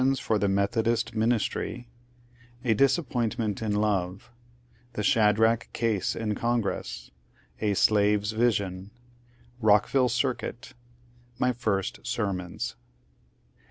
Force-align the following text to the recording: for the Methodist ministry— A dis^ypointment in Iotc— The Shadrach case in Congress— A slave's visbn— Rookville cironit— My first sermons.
for 0.19 0.39
the 0.39 0.47
Methodist 0.49 1.13
ministry— 1.15 1.87
A 2.65 2.73
dis^ypointment 2.73 3.61
in 3.61 3.73
Iotc— 3.73 4.21
The 4.93 5.03
Shadrach 5.03 5.69
case 5.73 6.15
in 6.15 6.33
Congress— 6.33 7.11
A 7.61 7.75
slave's 7.75 8.33
visbn— 8.33 8.89
Rookville 9.63 10.09
cironit— 10.09 10.73
My 11.37 11.53
first 11.53 11.99
sermons. 12.01 12.75